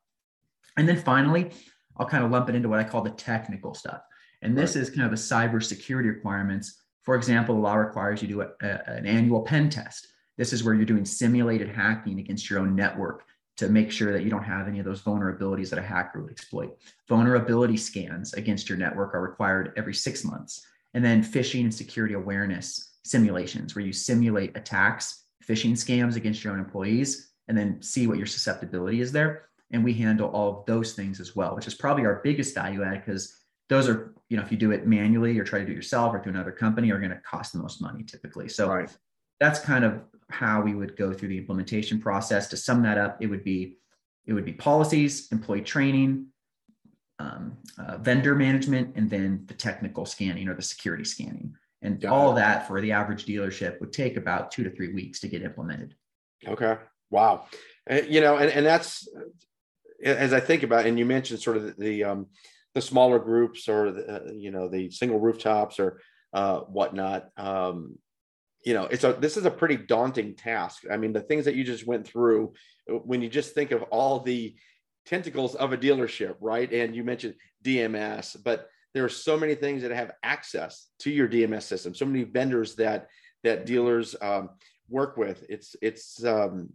And 0.78 0.88
then 0.88 0.98
finally, 0.98 1.52
I'll 1.98 2.08
kind 2.08 2.24
of 2.24 2.32
lump 2.32 2.50
it 2.50 2.56
into 2.56 2.70
what 2.70 2.80
I 2.80 2.84
call 2.84 3.02
the 3.02 3.12
technical 3.12 3.74
stuff. 3.74 4.02
And 4.42 4.58
this 4.58 4.76
right. 4.76 4.82
is 4.82 4.90
kind 4.90 5.04
of 5.04 5.12
the 5.12 5.18
cybersecurity 5.18 6.06
requirements. 6.06 6.82
For 7.04 7.16
example, 7.16 7.56
the 7.56 7.62
law 7.62 7.76
requires 7.76 8.22
you 8.22 8.28
do 8.28 8.42
a, 8.42 8.48
a, 8.62 8.82
an 8.88 9.06
annual 9.06 9.42
pen 9.42 9.70
test. 9.70 10.08
This 10.38 10.54
is 10.54 10.64
where 10.64 10.74
you're 10.74 10.86
doing 10.86 11.06
simulated 11.06 11.70
hacking 11.70 12.20
against 12.20 12.50
your 12.50 12.60
own 12.60 12.76
network 12.76 13.26
to 13.58 13.68
make 13.68 13.92
sure 13.92 14.14
that 14.14 14.24
you 14.24 14.30
don't 14.30 14.44
have 14.44 14.70
any 14.70 14.80
of 14.80 14.86
those 14.86 15.02
vulnerabilities 15.02 15.70
that 15.70 15.80
a 15.80 15.82
hacker 15.82 16.22
would 16.22 16.32
exploit. 16.32 16.78
Vulnerability 17.10 17.76
scans 17.76 18.34
against 18.34 18.70
your 18.70 18.78
network 18.78 19.14
are 19.14 19.22
required 19.22 19.74
every 19.76 19.94
six 19.94 20.24
months. 20.24 20.66
And 20.94 21.04
then 21.04 21.22
phishing 21.22 21.64
and 21.64 21.74
security 21.74 22.14
awareness 22.14 22.98
simulations, 23.04 23.76
where 23.76 23.84
you 23.84 23.92
simulate 23.92 24.56
attacks, 24.56 25.19
phishing 25.50 25.72
scams 25.72 26.16
against 26.16 26.44
your 26.44 26.54
own 26.54 26.60
employees, 26.60 27.32
and 27.48 27.58
then 27.58 27.82
see 27.82 28.08
what 28.08 28.18
your 28.18 28.28
susceptibility 28.28 29.02
is 29.02 29.12
there. 29.12 29.46
And 29.72 29.84
we 29.84 29.94
handle 29.94 30.30
all 30.30 30.60
of 30.60 30.66
those 30.66 30.94
things 30.94 31.20
as 31.20 31.36
well, 31.36 31.56
which 31.56 31.68
is 31.68 31.76
probably 31.76 32.06
our 32.06 32.22
biggest 32.24 32.56
value 32.56 32.84
add 32.84 33.04
because 33.06 33.36
those 33.70 33.88
are, 33.88 34.14
you 34.30 34.38
know, 34.38 34.44
if 34.44 34.52
you 34.52 34.58
do 34.58 34.72
it 34.72 34.88
manually 34.88 35.38
or 35.38 35.44
try 35.44 35.60
to 35.60 35.66
do 35.66 35.72
it 35.72 35.76
yourself 35.76 36.14
or 36.14 36.22
through 36.22 36.34
another 36.34 36.52
company, 36.52 36.92
are 36.92 37.00
going 37.00 37.12
to 37.12 37.22
cost 37.22 37.54
the 37.54 37.60
most 37.60 37.82
money 37.82 38.04
typically. 38.04 38.50
So 38.50 38.68
right. 38.68 38.96
that's 39.40 39.60
kind 39.60 39.84
of 39.84 40.02
how 40.30 40.62
we 40.62 40.74
would 40.74 40.96
go 40.96 41.14
through 41.14 41.30
the 41.30 41.38
implementation 41.38 42.00
process. 42.00 42.48
To 42.50 42.58
sum 42.58 42.82
that 42.84 42.98
up, 42.98 43.18
it 43.22 43.28
would 43.28 43.44
be 43.44 43.78
it 44.26 44.34
would 44.34 44.46
be 44.46 44.54
policies, 44.54 45.28
employee 45.32 45.62
training, 45.62 46.28
um, 47.18 47.58
uh, 47.80 47.98
vendor 47.98 48.36
management, 48.36 48.96
and 48.96 49.10
then 49.10 49.44
the 49.48 49.56
technical 49.56 50.06
scanning 50.06 50.48
or 50.48 50.54
the 50.54 50.62
security 50.62 51.04
scanning. 51.04 51.56
And 51.82 52.02
Got 52.02 52.12
all 52.12 52.32
it. 52.34 52.42
that 52.42 52.68
for 52.68 52.82
the 52.82 52.92
average 52.92 53.26
dealership 53.26 53.80
would 53.80 53.94
take 53.94 54.18
about 54.18 54.52
two 54.52 54.64
to 54.64 54.70
three 54.70 54.94
weeks 54.94 55.22
to 55.22 55.28
get 55.28 55.44
implemented. 55.44 55.96
Okay. 56.48 56.78
Wow. 57.10 57.46
Uh, 57.90 58.02
you 58.08 58.22
know, 58.22 58.38
and, 58.38 58.52
and 58.52 58.66
that's 58.66 59.08
as 60.04 60.34
I 60.34 60.40
think 60.40 60.64
about, 60.64 60.86
it, 60.86 60.90
and 60.90 61.00
you 61.00 61.06
mentioned 61.06 61.42
sort 61.42 61.58
of 61.58 61.64
the, 61.64 61.74
the 61.78 62.04
um, 62.04 62.28
the 62.76 62.82
smaller 62.82 63.20
groups 63.20 63.68
or 63.68 63.92
the, 63.92 64.16
uh, 64.16 64.32
you 64.32 64.52
know 64.52 64.70
the 64.70 64.92
single 64.92 65.20
rooftops 65.20 65.80
or 65.80 66.02
uh, 66.34 66.60
whatnot. 66.62 67.30
Um, 67.38 67.98
you 68.66 68.74
know 68.74 68.84
it's 68.86 69.04
a 69.04 69.14
this 69.14 69.38
is 69.38 69.46
a 69.46 69.52
pretty 69.52 69.78
daunting 69.78 70.36
task 70.36 70.84
i 70.92 70.98
mean 70.98 71.14
the 71.14 71.22
things 71.22 71.46
that 71.46 71.56
you 71.56 71.64
just 71.64 71.88
went 71.88 72.06
through 72.06 72.54
uh, 72.92 72.96
when 72.96 73.22
you 73.22 73.30
just 73.30 73.54
think 73.54 73.72
of 73.72 73.84
all 73.84 74.20
the 74.20 74.56
tentacles 75.06 75.56
of 75.56 75.74
a 75.74 75.78
dealership 75.78 76.36
right 76.40 76.72
and 76.72 76.96
you 76.96 77.04
mentioned 77.04 77.36
dms 77.64 78.36
but 78.44 78.68
there 78.94 79.06
are 79.06 79.10
so 79.10 79.38
many 79.38 79.56
things 79.56 79.82
that 79.82 79.92
have 79.92 80.12
access 80.24 80.88
to 81.00 81.10
your 81.10 81.28
dms 81.28 81.64
system 81.64 81.94
so 81.94 82.06
many 82.06 82.24
vendors 82.24 82.76
that 82.76 83.08
that 83.44 83.66
dealers 83.66 84.16
um, 84.22 84.50
work 84.90 85.18
with 85.18 85.46
it's 85.50 85.76
it's 85.82 86.24
um, 86.26 86.70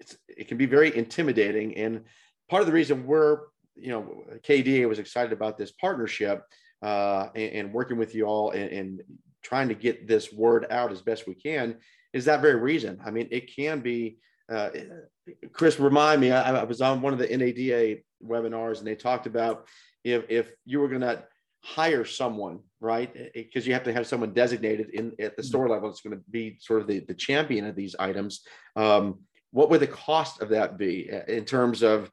it's 0.00 0.16
it 0.28 0.48
can 0.48 0.58
be 0.58 0.66
very 0.66 0.96
intimidating 0.96 1.76
and 1.76 2.02
part 2.48 2.60
of 2.60 2.66
the 2.66 2.72
reason 2.72 3.06
we're 3.06 3.40
you 3.76 3.90
know 3.90 4.24
kda 4.46 4.88
was 4.88 4.98
excited 4.98 5.32
about 5.32 5.56
this 5.58 5.72
partnership 5.72 6.44
uh, 6.82 7.30
and, 7.34 7.52
and, 7.52 7.72
working 7.72 7.96
with 7.96 8.14
you 8.14 8.26
all 8.26 8.50
and, 8.50 8.70
and 8.70 9.02
trying 9.42 9.68
to 9.68 9.74
get 9.74 10.06
this 10.06 10.30
word 10.30 10.66
out 10.70 10.92
as 10.92 11.00
best 11.00 11.26
we 11.26 11.34
can 11.34 11.76
is 12.14 12.24
that 12.26 12.40
very 12.40 12.56
reason. 12.56 13.00
I 13.04 13.10
mean, 13.10 13.28
it 13.30 13.54
can 13.54 13.80
be. 13.80 14.18
Uh, 14.50 14.70
Chris, 15.52 15.80
remind 15.80 16.20
me. 16.20 16.30
I, 16.30 16.60
I, 16.60 16.64
was 16.64 16.80
on 16.80 17.02
one 17.02 17.12
of 17.12 17.18
the 17.18 17.26
NADA 17.26 18.00
webinars, 18.24 18.78
and 18.78 18.86
they 18.86 18.94
talked 18.94 19.26
about 19.26 19.66
if 20.04 20.24
if 20.28 20.50
you 20.64 20.80
were 20.80 20.88
going 20.88 21.00
to 21.00 21.24
hire 21.64 22.04
someone, 22.04 22.60
right? 22.80 23.32
Because 23.32 23.66
you 23.66 23.72
have 23.72 23.84
to 23.84 23.92
have 23.92 24.06
someone 24.06 24.34
designated 24.34 24.90
in 24.90 25.12
at 25.12 25.16
the 25.16 25.42
mm-hmm. 25.42 25.42
store 25.42 25.68
level. 25.68 25.88
It's 25.88 26.02
going 26.02 26.16
to 26.16 26.22
be 26.30 26.58
sort 26.60 26.82
of 26.82 26.86
the, 26.86 27.00
the 27.00 27.14
champion 27.14 27.64
of 27.64 27.74
these 27.74 27.96
items. 27.98 28.44
Um, 28.76 29.20
what 29.50 29.70
would 29.70 29.80
the 29.80 29.86
cost 29.86 30.42
of 30.42 30.50
that 30.50 30.76
be 30.76 31.10
uh, 31.10 31.24
in 31.26 31.44
terms 31.44 31.82
of 31.82 32.10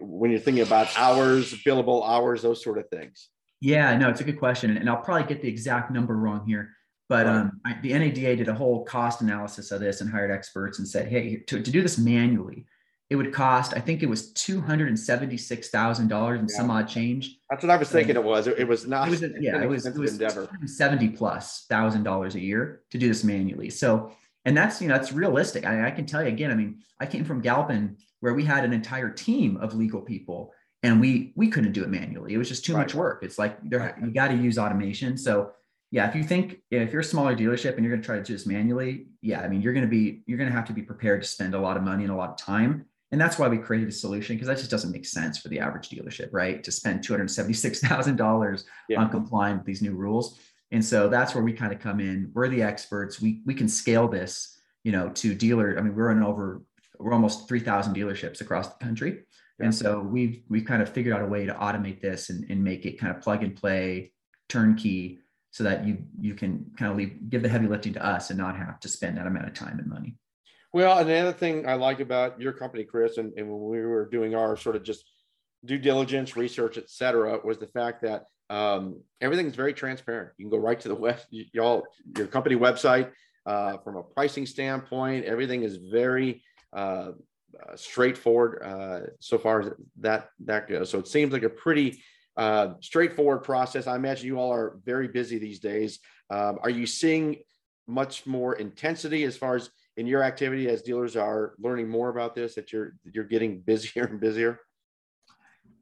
when 0.00 0.30
you're 0.30 0.40
thinking 0.40 0.62
about 0.62 0.88
hours, 0.96 1.52
billable 1.66 2.08
hours, 2.08 2.40
those 2.40 2.64
sort 2.64 2.78
of 2.78 2.88
things? 2.88 3.28
Yeah, 3.60 3.94
no, 3.96 4.08
it's 4.08 4.20
a 4.20 4.24
good 4.24 4.38
question, 4.38 4.76
and 4.76 4.88
I'll 4.88 5.02
probably 5.02 5.26
get 5.26 5.42
the 5.42 5.48
exact 5.48 5.90
number 5.90 6.16
wrong 6.16 6.46
here. 6.46 6.70
But 7.08 7.26
right. 7.26 7.36
um, 7.36 7.60
I, 7.66 7.78
the 7.82 7.92
NADA 7.92 8.36
did 8.36 8.48
a 8.48 8.54
whole 8.54 8.84
cost 8.84 9.20
analysis 9.20 9.70
of 9.70 9.80
this 9.80 10.00
and 10.00 10.10
hired 10.10 10.30
experts 10.30 10.78
and 10.78 10.86
said, 10.86 11.08
hey, 11.08 11.38
to, 11.48 11.60
to 11.60 11.70
do 11.70 11.82
this 11.82 11.98
manually, 11.98 12.66
it 13.10 13.16
would 13.16 13.32
cost, 13.32 13.72
I 13.74 13.80
think 13.80 14.02
it 14.02 14.08
was 14.08 14.32
two 14.32 14.60
hundred 14.60 14.88
and 14.88 14.98
seventy-six 14.98 15.70
thousand 15.70 16.08
dollars 16.08 16.40
and 16.40 16.50
yeah. 16.50 16.56
some 16.56 16.70
odd 16.70 16.88
change. 16.88 17.38
That's 17.48 17.62
what 17.62 17.70
I 17.70 17.76
was 17.76 17.88
thinking. 17.88 18.16
it 18.16 18.22
was. 18.22 18.46
It, 18.46 18.58
it 18.58 18.68
was 18.68 18.86
not. 18.86 19.08
It 19.08 19.10
was 19.12 19.22
a, 19.22 19.30
yeah. 19.40 19.62
It 19.62 19.68
was. 19.68 19.86
It 19.86 19.96
was 19.96 20.12
endeavor. 20.12 20.48
seventy 20.66 21.08
plus 21.08 21.64
thousand 21.70 22.02
dollars 22.02 22.34
a 22.34 22.40
year 22.40 22.82
to 22.90 22.98
do 22.98 23.08
this 23.08 23.24
manually. 23.24 23.70
So, 23.70 24.12
and 24.44 24.54
that's 24.54 24.82
you 24.82 24.88
know 24.88 24.94
that's 24.94 25.12
realistic. 25.12 25.64
I, 25.64 25.86
I 25.86 25.90
can 25.90 26.04
tell 26.04 26.22
you 26.22 26.28
again. 26.28 26.50
I 26.50 26.54
mean, 26.54 26.80
I 27.00 27.06
came 27.06 27.24
from 27.24 27.40
Galpin 27.40 27.96
where 28.20 28.34
we 28.34 28.44
had 28.44 28.64
an 28.64 28.74
entire 28.74 29.10
team 29.10 29.56
of 29.56 29.74
legal 29.74 30.02
people, 30.02 30.52
and 30.82 31.00
we 31.00 31.32
we 31.34 31.48
couldn't 31.48 31.72
do 31.72 31.82
it 31.82 31.88
manually. 31.88 32.34
It 32.34 32.38
was 32.38 32.48
just 32.48 32.66
too 32.66 32.74
right. 32.74 32.82
much 32.82 32.94
work. 32.94 33.22
It's 33.22 33.38
like 33.38 33.58
there 33.70 33.78
right. 33.78 33.94
you 34.02 34.10
got 34.10 34.28
to 34.28 34.36
use 34.36 34.58
automation. 34.58 35.16
So 35.16 35.52
yeah, 35.90 36.06
if 36.06 36.14
you 36.14 36.24
think 36.24 36.58
if 36.70 36.92
you're 36.92 37.00
a 37.00 37.04
smaller 37.04 37.34
dealership 37.34 37.76
and 37.76 37.84
you're 37.86 37.92
going 37.92 38.02
to 38.02 38.06
try 38.06 38.16
to 38.16 38.22
do 38.22 38.34
this 38.34 38.44
manually, 38.44 39.06
yeah, 39.22 39.40
I 39.40 39.48
mean 39.48 39.62
you're 39.62 39.72
going 39.72 39.86
to 39.86 39.90
be 39.90 40.24
you're 40.26 40.36
going 40.36 40.50
to 40.50 40.54
have 40.54 40.66
to 40.66 40.74
be 40.74 40.82
prepared 40.82 41.22
to 41.22 41.26
spend 41.26 41.54
a 41.54 41.58
lot 41.58 41.78
of 41.78 41.82
money 41.82 42.04
and 42.04 42.12
a 42.12 42.16
lot 42.16 42.28
of 42.28 42.36
time 42.36 42.84
and 43.10 43.20
that's 43.20 43.38
why 43.38 43.48
we 43.48 43.56
created 43.56 43.88
a 43.88 43.92
solution 43.92 44.36
because 44.36 44.48
that 44.48 44.58
just 44.58 44.70
doesn't 44.70 44.92
make 44.92 45.06
sense 45.06 45.38
for 45.38 45.48
the 45.48 45.60
average 45.60 45.88
dealership, 45.88 46.28
right? 46.30 46.62
To 46.62 46.70
spend 46.70 47.00
$276,000 47.00 48.64
yeah. 48.88 49.00
on 49.00 49.10
complying 49.10 49.56
with 49.56 49.66
these 49.66 49.80
new 49.80 49.94
rules. 49.94 50.38
And 50.72 50.84
so 50.84 51.08
that's 51.08 51.34
where 51.34 51.42
we 51.42 51.54
kind 51.54 51.72
of 51.72 51.80
come 51.80 52.00
in. 52.00 52.30
We're 52.34 52.48
the 52.48 52.62
experts. 52.62 53.20
We, 53.20 53.40
we 53.46 53.54
can 53.54 53.68
scale 53.68 54.08
this, 54.08 54.60
you 54.84 54.92
know, 54.92 55.08
to 55.10 55.34
dealer. 55.34 55.76
I 55.78 55.80
mean, 55.80 55.94
we're 55.94 56.10
in 56.10 56.22
over, 56.22 56.62
we're 56.98 57.14
almost 57.14 57.48
3,000 57.48 57.96
dealerships 57.96 58.42
across 58.42 58.68
the 58.68 58.84
country. 58.84 59.20
Yeah. 59.58 59.66
And 59.66 59.74
so 59.74 60.00
we've, 60.00 60.42
we've 60.50 60.66
kind 60.66 60.82
of 60.82 60.90
figured 60.90 61.14
out 61.14 61.22
a 61.22 61.26
way 61.26 61.46
to 61.46 61.54
automate 61.54 62.02
this 62.02 62.28
and, 62.28 62.48
and 62.50 62.62
make 62.62 62.84
it 62.84 63.00
kind 63.00 63.16
of 63.16 63.22
plug 63.22 63.42
and 63.42 63.56
play 63.56 64.12
turnkey 64.50 65.20
so 65.50 65.64
that 65.64 65.86
you, 65.86 65.98
you 66.20 66.34
can 66.34 66.70
kind 66.76 66.90
of 66.92 66.98
leave, 66.98 67.30
give 67.30 67.42
the 67.42 67.48
heavy 67.48 67.66
lifting 67.66 67.94
to 67.94 68.04
us 68.04 68.28
and 68.28 68.38
not 68.38 68.54
have 68.58 68.78
to 68.80 68.88
spend 68.88 69.16
that 69.16 69.26
amount 69.26 69.48
of 69.48 69.54
time 69.54 69.78
and 69.78 69.88
money. 69.88 70.18
Well, 70.72 70.98
another 70.98 71.32
thing 71.32 71.66
I 71.66 71.74
like 71.74 72.00
about 72.00 72.40
your 72.40 72.52
company, 72.52 72.84
Chris, 72.84 73.16
and, 73.16 73.32
and 73.36 73.48
when 73.48 73.70
we 73.70 73.80
were 73.80 74.06
doing 74.06 74.34
our 74.34 74.56
sort 74.56 74.76
of 74.76 74.82
just 74.82 75.02
due 75.64 75.78
diligence, 75.78 76.36
research, 76.36 76.76
et 76.76 76.90
cetera, 76.90 77.40
was 77.42 77.58
the 77.58 77.66
fact 77.68 78.02
that 78.02 78.24
um, 78.50 79.00
everything 79.20 79.46
is 79.46 79.56
very 79.56 79.72
transparent. 79.72 80.30
You 80.36 80.44
can 80.44 80.50
go 80.50 80.58
right 80.58 80.78
to 80.80 80.88
the 80.88 80.94
web, 80.94 81.20
y'all, 81.30 81.84
your 82.16 82.26
company 82.26 82.54
website. 82.54 83.10
Uh, 83.46 83.78
from 83.78 83.96
a 83.96 84.02
pricing 84.02 84.44
standpoint, 84.44 85.24
everything 85.24 85.62
is 85.62 85.78
very 85.90 86.42
uh, 86.74 87.12
uh, 87.58 87.76
straightforward 87.76 88.62
uh, 88.62 89.00
so 89.20 89.38
far 89.38 89.60
as 89.62 89.70
that 89.98 90.28
that 90.44 90.68
goes. 90.68 90.90
So 90.90 90.98
it 90.98 91.08
seems 91.08 91.32
like 91.32 91.44
a 91.44 91.48
pretty 91.48 92.02
uh, 92.36 92.74
straightforward 92.80 93.42
process. 93.42 93.86
I 93.86 93.96
imagine 93.96 94.26
you 94.26 94.38
all 94.38 94.52
are 94.52 94.78
very 94.84 95.08
busy 95.08 95.38
these 95.38 95.60
days. 95.60 95.98
Um, 96.28 96.58
are 96.62 96.68
you 96.68 96.84
seeing 96.86 97.36
much 97.86 98.26
more 98.26 98.54
intensity 98.56 99.24
as 99.24 99.38
far 99.38 99.56
as 99.56 99.70
in 99.98 100.06
your 100.06 100.22
activity 100.22 100.68
as 100.68 100.80
dealers 100.80 101.16
are 101.16 101.54
learning 101.58 101.88
more 101.88 102.08
about 102.08 102.34
this 102.34 102.54
that 102.54 102.72
you're 102.72 102.94
you're 103.12 103.24
getting 103.24 103.60
busier 103.60 104.04
and 104.04 104.20
busier? 104.20 104.60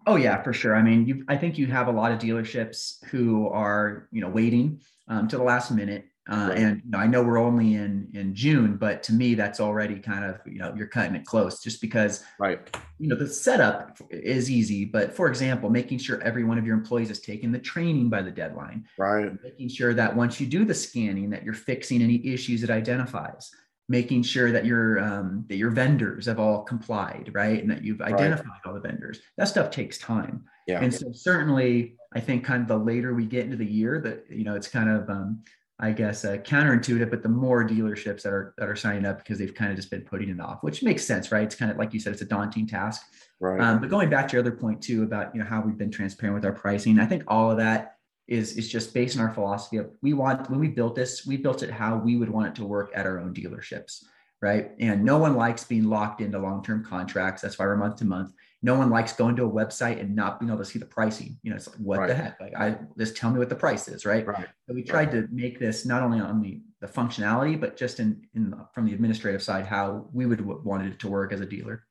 Oh 0.06 0.16
yeah 0.16 0.42
for 0.42 0.52
sure. 0.52 0.74
I 0.74 0.82
mean 0.82 1.06
you 1.06 1.24
i 1.28 1.36
think 1.36 1.58
you 1.58 1.66
have 1.66 1.88
a 1.88 1.92
lot 1.92 2.10
of 2.10 2.18
dealerships 2.18 3.04
who 3.06 3.48
are 3.48 4.08
you 4.10 4.22
know 4.22 4.28
waiting 4.28 4.80
um, 5.08 5.28
to 5.28 5.36
the 5.36 5.42
last 5.42 5.70
minute 5.70 6.06
uh, 6.28 6.48
right. 6.48 6.58
and 6.58 6.82
you 6.84 6.90
know, 6.90 6.98
i 6.98 7.06
know 7.06 7.22
we're 7.22 7.38
only 7.38 7.74
in 7.74 8.08
in 8.14 8.34
june 8.34 8.76
but 8.76 9.00
to 9.00 9.12
me 9.12 9.34
that's 9.34 9.60
already 9.60 10.00
kind 10.00 10.24
of 10.24 10.40
you 10.44 10.58
know 10.58 10.74
you're 10.76 10.88
cutting 10.88 11.14
it 11.14 11.24
close 11.24 11.62
just 11.62 11.80
because 11.80 12.24
right. 12.40 12.76
you 12.98 13.08
know 13.08 13.14
the 13.14 13.28
setup 13.28 13.98
is 14.10 14.50
easy. 14.50 14.84
But 14.84 15.14
for 15.14 15.28
example 15.28 15.70
making 15.70 15.98
sure 15.98 16.20
every 16.22 16.42
one 16.42 16.58
of 16.58 16.66
your 16.66 16.76
employees 16.76 17.10
is 17.10 17.20
taking 17.20 17.52
the 17.52 17.60
training 17.60 18.08
by 18.08 18.22
the 18.22 18.30
deadline. 18.30 18.86
Right. 18.98 19.30
Making 19.44 19.68
sure 19.68 19.94
that 19.94 20.16
once 20.16 20.40
you 20.40 20.46
do 20.46 20.64
the 20.64 20.74
scanning 20.74 21.30
that 21.30 21.44
you're 21.44 21.54
fixing 21.54 22.02
any 22.02 22.26
issues 22.26 22.62
it 22.62 22.70
identifies 22.70 23.50
making 23.88 24.22
sure 24.22 24.50
that 24.50 24.64
your 24.64 24.98
um, 24.98 25.44
that 25.48 25.56
your 25.56 25.70
vendors 25.70 26.26
have 26.26 26.40
all 26.40 26.62
complied, 26.62 27.30
right, 27.32 27.60
and 27.60 27.70
that 27.70 27.84
you've 27.84 28.00
identified 28.00 28.46
right. 28.46 28.60
all 28.66 28.74
the 28.74 28.80
vendors. 28.80 29.20
That 29.36 29.48
stuff 29.48 29.70
takes 29.70 29.98
time. 29.98 30.44
Yeah. 30.66 30.80
And 30.80 30.92
so 30.92 31.12
certainly, 31.12 31.94
I 32.14 32.20
think 32.20 32.44
kind 32.44 32.62
of 32.62 32.68
the 32.68 32.78
later 32.78 33.14
we 33.14 33.26
get 33.26 33.44
into 33.44 33.56
the 33.56 33.66
year, 33.66 34.00
that 34.00 34.24
you 34.28 34.44
know, 34.44 34.54
it's 34.54 34.68
kind 34.68 34.90
of 34.90 35.08
um, 35.08 35.42
I 35.78 35.92
guess 35.92 36.24
uh, 36.24 36.38
counterintuitive, 36.38 37.10
but 37.10 37.22
the 37.22 37.28
more 37.28 37.62
dealerships 37.62 38.22
that 38.22 38.32
are 38.32 38.54
that 38.58 38.68
are 38.68 38.76
signing 38.76 39.04
up 39.04 39.18
because 39.18 39.38
they've 39.38 39.54
kind 39.54 39.70
of 39.70 39.76
just 39.76 39.90
been 39.90 40.02
putting 40.02 40.30
it 40.30 40.40
off, 40.40 40.62
which 40.62 40.82
makes 40.82 41.04
sense, 41.04 41.30
right? 41.30 41.44
It's 41.44 41.54
kind 41.54 41.70
of 41.70 41.76
like 41.76 41.92
you 41.92 42.00
said, 42.00 42.12
it's 42.12 42.22
a 42.22 42.26
daunting 42.26 42.66
task. 42.66 43.02
Right. 43.38 43.60
Um, 43.60 43.80
but 43.80 43.90
going 43.90 44.08
back 44.08 44.28
to 44.28 44.32
your 44.32 44.40
other 44.40 44.52
point 44.52 44.82
too 44.82 45.02
about 45.02 45.34
you 45.34 45.40
know 45.40 45.46
how 45.46 45.60
we've 45.60 45.76
been 45.76 45.90
transparent 45.90 46.34
with 46.34 46.44
our 46.44 46.52
pricing, 46.52 46.98
I 46.98 47.06
think 47.06 47.24
all 47.28 47.50
of 47.50 47.58
that 47.58 47.95
is 48.28 48.56
is 48.56 48.68
just 48.68 48.92
based 48.92 49.16
on 49.16 49.22
our 49.22 49.32
philosophy 49.32 49.76
of 49.76 49.90
we 50.02 50.12
want 50.12 50.50
when 50.50 50.58
we 50.58 50.68
built 50.68 50.94
this 50.94 51.26
we 51.26 51.36
built 51.36 51.62
it 51.62 51.70
how 51.70 51.96
we 51.96 52.16
would 52.16 52.28
want 52.28 52.48
it 52.48 52.54
to 52.54 52.64
work 52.64 52.90
at 52.94 53.06
our 53.06 53.20
own 53.20 53.32
dealerships 53.32 54.02
right? 54.42 54.72
And 54.78 55.02
no 55.04 55.18
one 55.18 55.34
likes 55.34 55.64
being 55.64 55.84
locked 55.84 56.20
into 56.20 56.38
long-term 56.38 56.84
contracts. 56.84 57.42
That's 57.42 57.58
why 57.58 57.66
we're 57.66 57.76
month 57.76 57.96
to 57.96 58.04
month. 58.04 58.32
No 58.62 58.74
one 58.74 58.90
likes 58.90 59.12
going 59.12 59.36
to 59.36 59.44
a 59.44 59.50
website 59.50 60.00
and 60.00 60.14
not 60.14 60.40
being 60.40 60.50
able 60.50 60.58
to 60.58 60.64
see 60.64 60.78
the 60.78 60.86
pricing. 60.86 61.38
You 61.42 61.50
know 61.50 61.56
it's 61.56 61.68
like 61.68 61.76
what 61.78 61.98
right. 62.00 62.08
the 62.08 62.14
heck? 62.14 62.40
Like 62.40 62.54
i 62.56 62.78
just 62.98 63.16
tell 63.16 63.30
me 63.30 63.38
what 63.38 63.48
the 63.48 63.54
price 63.54 63.88
is 63.88 64.04
right, 64.04 64.26
right. 64.26 64.48
so 64.66 64.74
we 64.74 64.82
tried 64.82 65.12
right. 65.12 65.26
to 65.26 65.28
make 65.30 65.58
this 65.58 65.86
not 65.86 66.02
only 66.02 66.20
on 66.20 66.42
the 66.42 66.60
the 66.80 66.86
functionality 66.86 67.58
but 67.58 67.76
just 67.76 68.00
in 68.00 68.26
in 68.34 68.54
from 68.74 68.86
the 68.86 68.92
administrative 68.92 69.42
side 69.42 69.66
how 69.66 70.06
we 70.12 70.26
would 70.26 70.40
wanted 70.64 70.92
it 70.92 70.98
to 71.00 71.08
work 71.08 71.32
as 71.32 71.40
a 71.40 71.46
dealer. 71.46 71.84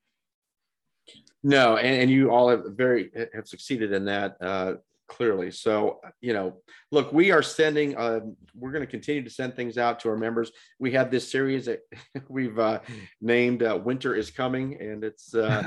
No 1.44 1.78
and, 1.78 2.02
and 2.02 2.12
you 2.12 2.32
all 2.32 2.50
have 2.50 2.64
very 2.70 3.12
have 3.34 3.48
succeeded 3.48 3.92
in 3.94 4.06
that. 4.06 4.38
Uh 4.42 4.74
clearly. 5.08 5.52
So, 5.52 6.00
you 6.22 6.34
know, 6.34 6.58
look, 6.92 7.12
we 7.14 7.32
are 7.32 7.44
sending, 7.44 7.96
uh, 7.98 8.22
we're 8.56 8.72
going 8.72 8.86
to 8.86 8.90
continue 8.90 9.24
to 9.24 9.30
send 9.30 9.56
things 9.56 9.78
out 9.78 10.00
to 10.02 10.10
our 10.10 10.18
members. 10.18 10.52
We 10.80 10.92
have 10.92 11.12
this 11.12 11.30
series 11.30 11.66
that 11.66 11.82
we've 12.30 12.58
uh, 12.58 12.80
named 13.22 13.64
uh, 13.64 13.80
Winter 13.84 14.16
is 14.16 14.32
Coming, 14.32 14.78
and 14.80 15.04
it's 15.04 15.34
uh, 15.34 15.64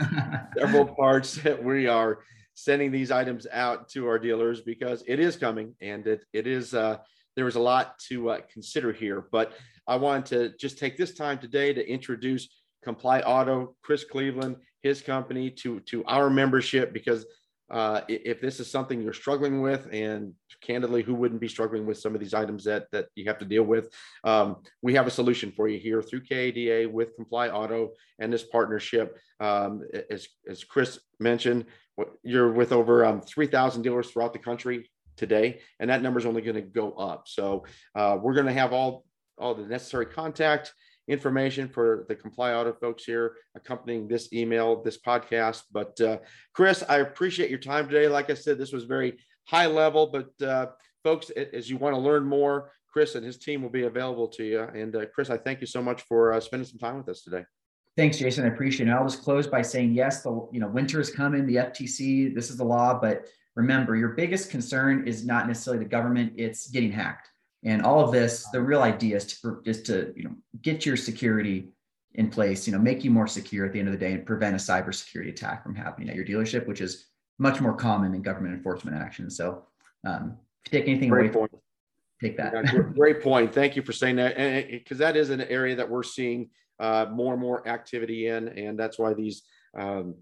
several 0.59 0.87
parts 0.87 1.37
that 1.37 1.63
we 1.63 1.87
are 1.87 2.21
sending 2.55 2.91
these 2.91 3.11
items 3.11 3.47
out 3.53 3.89
to 3.91 4.07
our 4.09 4.19
dealers 4.19 4.61
because 4.61 5.05
it 5.07 5.21
is 5.21 5.37
coming 5.37 5.75
and 5.81 6.07
it, 6.07 6.25
it 6.33 6.47
is, 6.47 6.75
uh, 6.75 6.97
there 7.37 7.47
is 7.47 7.55
a 7.55 7.61
lot 7.61 7.99
to 8.09 8.31
uh, 8.31 8.41
consider 8.53 8.93
here. 8.93 9.29
But 9.31 9.53
I 9.87 9.97
wanted 9.97 10.27
to 10.27 10.57
just 10.59 10.79
take 10.79 10.97
this 10.97 11.15
time 11.15 11.39
today 11.39 11.73
to 11.73 11.89
introduce 11.89 12.49
Comply 12.83 13.21
Auto, 13.21 13.77
Chris 13.83 14.05
Cleveland, 14.05 14.57
his 14.83 15.03
company 15.03 15.51
to, 15.51 15.81
to 15.81 16.05
our 16.07 16.31
membership 16.31 16.93
because 16.93 17.27
uh, 17.71 18.01
if 18.09 18.41
this 18.41 18.61
is 18.61 18.71
something 18.71 19.03
you're 19.03 19.13
struggling 19.13 19.61
with, 19.61 19.89
and 19.93 20.33
candidly, 20.63 21.03
who 21.03 21.15
wouldn't 21.15 21.41
be 21.41 21.49
struggling 21.49 21.87
with 21.87 21.99
some 21.99 22.15
of 22.15 22.21
these 22.21 22.35
items 22.35 22.65
that 22.65 22.91
that 22.93 23.07
you 23.15 23.25
have 23.27 23.39
to 23.39 23.45
deal 23.45 23.63
with? 23.63 23.93
Um, 24.25 24.57
we 24.83 24.95
have 24.95 25.07
a 25.07 25.11
solution 25.11 25.53
for 25.53 25.69
you 25.69 25.79
here 25.79 26.03
through 26.03 26.23
KADA 26.23 26.89
with 26.89 27.15
Comply 27.17 27.49
Auto 27.49 27.91
and 28.19 28.33
this 28.33 28.45
partnership. 28.45 29.19
Um, 29.41 29.83
as 30.11 30.29
as 30.49 30.65
Chris 30.65 30.99
mentioned, 31.21 31.67
you're 32.23 32.53
with 32.53 32.73
over 32.73 33.05
um, 33.05 33.21
3,000 33.21 33.83
dealers 33.83 34.11
throughout 34.11 34.33
the 34.33 34.39
country 34.39 34.91
today, 35.17 35.61
and 35.81 35.91
that 35.91 36.03
number 36.03 36.19
is 36.19 36.27
only 36.27 36.43
going 36.43 36.55
to 36.55 36.63
go 36.63 36.93
up. 36.93 37.29
So 37.29 37.65
uh, 37.95 38.19
we're 38.21 38.35
going 38.35 38.47
to 38.47 38.53
have 38.53 38.73
all 38.73 39.05
all 39.37 39.55
the 39.55 39.67
necessary 39.67 40.07
contact 40.07 40.73
information 41.09 41.69
for 41.69 42.05
the 42.09 42.15
Comply 42.15 42.53
Auto 42.53 42.73
folks 42.73 43.05
here 43.05 43.35
accompanying 43.55 44.07
this 44.07 44.33
email, 44.33 44.83
this 44.83 44.99
podcast. 44.99 45.63
But 45.73 46.01
uh, 46.01 46.19
Chris, 46.53 46.85
I 46.89 46.99
appreciate 46.99 47.51
your 47.51 47.59
time 47.59 47.89
today. 47.89 48.09
Like 48.09 48.31
I 48.31 48.35
said, 48.35 48.59
this 48.59 48.73
was 48.73 48.85
very 48.85 49.19
high 49.47 49.67
level, 49.67 50.07
but 50.07 50.47
uh, 50.47 50.67
folks, 51.03 51.31
as 51.31 51.71
you 51.71 51.79
want 51.79 51.95
to 51.95 52.01
learn 52.01 52.25
more, 52.25 52.73
Chris 52.93 53.15
and 53.15 53.25
his 53.25 53.39
team 53.39 53.63
will 53.63 53.71
be 53.71 53.85
available 53.85 54.29
to 54.29 54.45
you. 54.45 54.63
And 54.63 54.95
uh, 54.95 55.07
Chris, 55.15 55.31
I 55.31 55.37
thank 55.37 55.61
you 55.61 55.67
so 55.67 55.83
much 55.83 56.03
for 56.03 56.33
uh, 56.33 56.41
spending 56.41 56.69
some 56.69 56.79
time 56.79 56.97
with 56.97 57.09
us 57.09 57.23
today. 57.23 57.45
Thanks, 57.97 58.19
Jason. 58.19 58.45
I 58.45 58.49
appreciate 58.49 58.89
it. 58.89 58.93
I'll 58.93 59.05
just 59.05 59.23
close 59.23 59.47
by 59.47 59.63
saying, 59.63 59.93
yes, 59.93 60.23
the 60.23 60.49
you 60.53 60.61
know 60.61 60.69
winter 60.69 61.01
is 61.01 61.11
coming. 61.11 61.47
The 61.47 61.57
FTC, 61.57 62.35
this 62.35 62.49
is 62.49 62.57
the 62.57 62.65
law, 62.65 62.99
but 62.99 63.27
remember, 63.57 63.97
your 63.97 64.11
biggest 64.11 64.51
concern 64.51 65.07
is 65.09 65.27
not 65.27 65.49
necessarily 65.49 65.83
the 65.83 65.91
government; 65.91 66.35
it's 66.37 66.69
getting 66.71 66.93
hacked. 66.93 67.31
And 67.69 67.83
all 67.83 68.03
of 68.03 68.13
this, 68.13 68.49
the 68.51 68.63
real 68.63 68.81
idea 68.81 69.17
is 69.17 69.27
to 69.43 69.61
is 69.67 69.83
to 69.83 70.15
you 70.17 70.25
know 70.25 70.35
get 70.63 70.87
your 70.87 70.97
security 70.97 71.69
in 72.15 72.31
place, 72.31 72.67
you 72.67 72.73
know, 72.73 72.79
make 72.79 73.05
you 73.05 73.11
more 73.11 73.27
secure 73.27 73.67
at 73.67 73.73
the 73.75 73.79
end 73.79 73.89
of 73.89 73.93
the 73.93 73.99
day 73.99 74.13
and 74.13 74.25
prevent 74.25 74.55
a 74.55 74.59
cybersecurity 74.59 75.29
attack 75.29 75.63
from 75.63 75.75
happening 75.75 76.09
at 76.09 76.17
your 76.17 76.25
dealership, 76.25 76.67
which 76.67 76.81
is 76.81 77.05
much 77.39 77.61
more 77.61 77.75
common 77.75 78.11
than 78.13 78.23
government 78.23 78.55
enforcement 78.55 78.97
action. 78.97 79.31
So 79.31 79.67
um, 80.07 80.39
if 80.65 80.73
you 80.73 80.79
take 80.79 80.89
anything 80.89 81.11
great 81.11 81.27
away, 81.27 81.35
point. 81.35 81.51
take 82.23 82.37
that. 82.39 82.55
Yeah, 82.55 82.81
great 82.95 83.23
point. 83.23 83.53
Thank 83.53 83.77
you 83.77 83.83
for 83.83 83.93
saying 83.93 84.17
that. 84.17 84.71
Because 84.71 84.99
that 84.99 85.15
is 85.17 85.29
an 85.29 85.43
area 85.43 85.77
that 85.77 85.89
we're 85.89 86.03
seeing 86.03 86.49
uh, 86.81 87.07
more 87.13 87.35
and 87.35 87.43
more 87.43 87.69
activity 87.69 88.29
in. 88.29 88.49
And 88.49 88.79
that's 88.79 88.99
why 88.99 89.13
these, 89.13 89.43
um, 89.77 90.15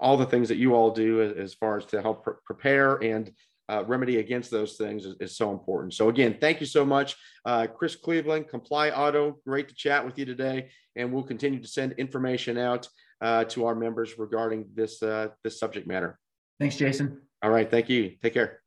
all 0.00 0.16
the 0.16 0.26
things 0.26 0.48
that 0.48 0.56
you 0.56 0.74
all 0.74 0.92
do 0.92 1.20
as, 1.20 1.32
as 1.36 1.54
far 1.54 1.76
as 1.76 1.84
to 1.86 2.00
help 2.00 2.24
pr- 2.24 2.30
prepare 2.44 2.94
and 2.96 3.30
uh, 3.68 3.84
remedy 3.86 4.18
against 4.18 4.50
those 4.50 4.76
things 4.76 5.04
is, 5.04 5.14
is, 5.20 5.36
so 5.36 5.50
important. 5.50 5.94
So 5.94 6.08
again, 6.08 6.36
thank 6.40 6.60
you 6.60 6.66
so 6.66 6.84
much, 6.84 7.16
uh, 7.44 7.66
Chris 7.66 7.96
Cleveland, 7.96 8.48
Comply 8.48 8.90
Auto. 8.90 9.38
Great 9.46 9.68
to 9.68 9.74
chat 9.74 10.04
with 10.04 10.18
you 10.18 10.24
today, 10.24 10.70
and 10.94 11.12
we'll 11.12 11.24
continue 11.24 11.60
to 11.60 11.68
send 11.68 11.92
information 11.92 12.58
out 12.58 12.88
uh, 13.20 13.44
to 13.44 13.66
our 13.66 13.74
members 13.74 14.18
regarding 14.18 14.66
this 14.74 15.02
uh, 15.02 15.28
this 15.42 15.58
subject 15.58 15.86
matter. 15.86 16.18
Thanks, 16.60 16.76
Jason. 16.76 17.20
All 17.42 17.50
right, 17.50 17.70
thank 17.70 17.88
you. 17.88 18.12
Take 18.22 18.34
care. 18.34 18.60